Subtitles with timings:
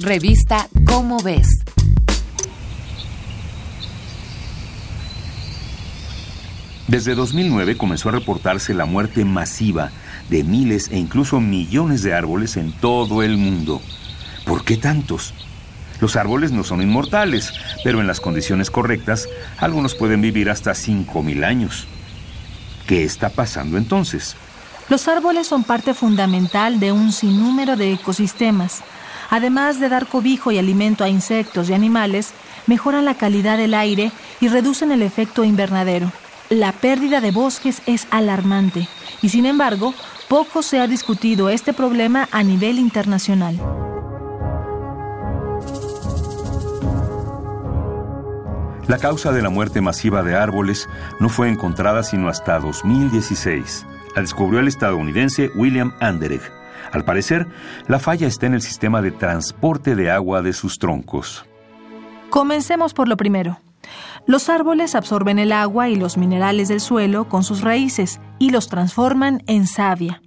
[0.00, 1.46] Revista Cómo ves.
[6.88, 9.92] Desde 2009 comenzó a reportarse la muerte masiva
[10.28, 13.80] de miles e incluso millones de árboles en todo el mundo.
[14.44, 15.32] ¿Por qué tantos?
[16.00, 17.52] Los árboles no son inmortales,
[17.84, 21.86] pero en las condiciones correctas, algunos pueden vivir hasta 5.000 años.
[22.88, 24.34] ¿Qué está pasando entonces?
[24.88, 28.82] Los árboles son parte fundamental de un sinnúmero de ecosistemas.
[29.34, 32.32] Además de dar cobijo y alimento a insectos y animales,
[32.68, 36.12] mejoran la calidad del aire y reducen el efecto invernadero.
[36.50, 38.86] La pérdida de bosques es alarmante
[39.22, 39.92] y sin embargo,
[40.28, 43.60] poco se ha discutido este problema a nivel internacional.
[48.86, 50.88] La causa de la muerte masiva de árboles
[51.18, 53.84] no fue encontrada sino hasta 2016.
[54.14, 56.63] La descubrió el estadounidense William Anderegg.
[56.92, 57.46] Al parecer,
[57.88, 61.46] la falla está en el sistema de transporte de agua de sus troncos.
[62.30, 63.58] Comencemos por lo primero.
[64.26, 68.68] Los árboles absorben el agua y los minerales del suelo con sus raíces y los
[68.68, 70.22] transforman en savia.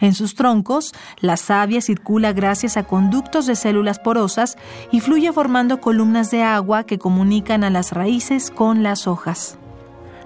[0.00, 4.56] En sus troncos, la savia circula gracias a conductos de células porosas
[4.92, 9.58] y fluye formando columnas de agua que comunican a las raíces con las hojas.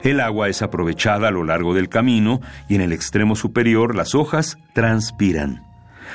[0.03, 4.14] El agua es aprovechada a lo largo del camino y en el extremo superior las
[4.14, 5.72] hojas transpiran.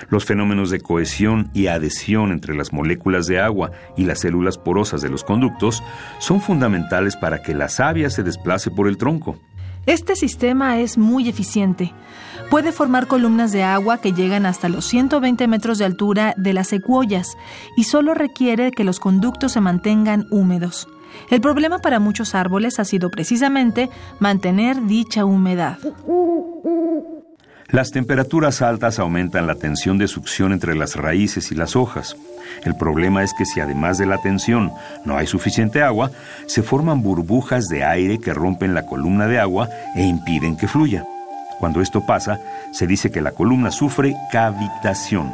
[0.09, 5.01] Los fenómenos de cohesión y adhesión entre las moléculas de agua y las células porosas
[5.01, 5.83] de los conductos
[6.19, 9.37] son fundamentales para que la savia se desplace por el tronco.
[9.87, 11.93] Este sistema es muy eficiente.
[12.49, 16.67] Puede formar columnas de agua que llegan hasta los 120 metros de altura de las
[16.67, 17.37] secuoyas
[17.77, 20.89] y solo requiere que los conductos se mantengan húmedos.
[21.29, 23.89] El problema para muchos árboles ha sido precisamente
[24.19, 25.77] mantener dicha humedad.
[27.69, 32.15] Las temperaturas altas aumentan la tensión de succión entre las raíces y las hojas.
[32.63, 34.71] El problema es que si además de la tensión
[35.03, 36.11] no hay suficiente agua,
[36.45, 41.05] se forman burbujas de aire que rompen la columna de agua e impiden que fluya.
[41.59, 42.39] Cuando esto pasa,
[42.71, 45.33] se dice que la columna sufre cavitación.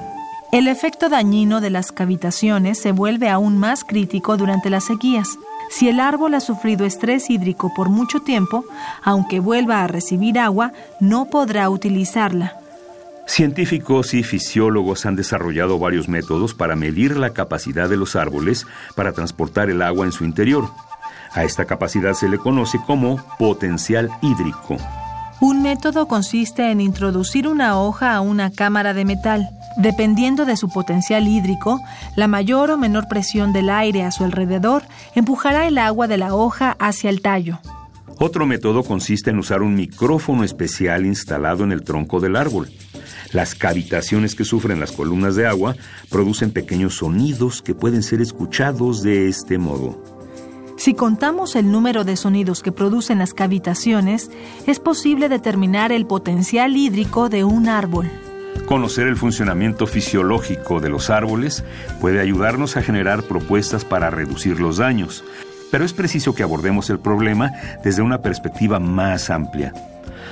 [0.52, 5.28] El efecto dañino de las cavitaciones se vuelve aún más crítico durante las sequías.
[5.70, 8.66] Si el árbol ha sufrido estrés hídrico por mucho tiempo,
[9.04, 12.58] aunque vuelva a recibir agua, no podrá utilizarla.
[13.26, 19.14] Científicos y fisiólogos han desarrollado varios métodos para medir la capacidad de los árboles para
[19.14, 20.70] transportar el agua en su interior.
[21.34, 24.78] A esta capacidad se le conoce como potencial hídrico.
[25.40, 29.50] Un método consiste en introducir una hoja a una cámara de metal.
[29.78, 31.82] Dependiendo de su potencial hídrico,
[32.16, 34.84] la mayor o menor presión del aire a su alrededor
[35.16, 37.60] empujará el agua de la hoja hacia el tallo.
[38.20, 42.70] Otro método consiste en usar un micrófono especial instalado en el tronco del árbol.
[43.32, 45.76] Las cavitaciones que sufren las columnas de agua
[46.10, 50.02] producen pequeños sonidos que pueden ser escuchados de este modo.
[50.78, 54.30] Si contamos el número de sonidos que producen las cavitaciones,
[54.68, 58.12] es posible determinar el potencial hídrico de un árbol.
[58.66, 61.64] Conocer el funcionamiento fisiológico de los árboles
[62.00, 65.24] puede ayudarnos a generar propuestas para reducir los daños,
[65.70, 67.52] pero es preciso que abordemos el problema
[67.84, 69.74] desde una perspectiva más amplia.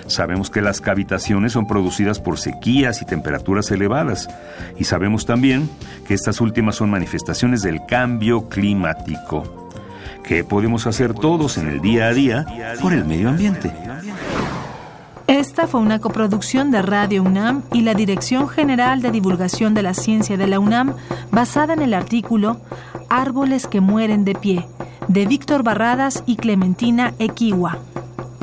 [0.08, 4.30] Sabemos que las cavitaciones son producidas por sequías y temperaturas elevadas,
[4.78, 5.70] y sabemos también
[6.08, 9.70] que estas últimas son manifestaciones del cambio climático.
[10.24, 12.46] ¿Qué podemos hacer todos en el día a día
[12.82, 13.74] por el medio ambiente?
[15.32, 19.94] Esta fue una coproducción de Radio UNAM y la Dirección General de Divulgación de la
[19.94, 20.94] Ciencia de la UNAM,
[21.32, 22.60] basada en el artículo
[23.10, 24.68] Árboles que mueren de pie,
[25.08, 27.80] de Víctor Barradas y Clementina Equiwa.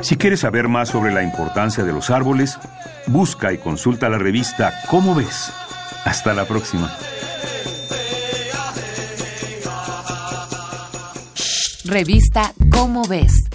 [0.00, 2.58] Si quieres saber más sobre la importancia de los árboles,
[3.06, 5.52] busca y consulta la revista ¿Cómo ves?
[6.06, 6.90] Hasta la próxima.
[11.84, 13.47] Revista ¿Cómo ves?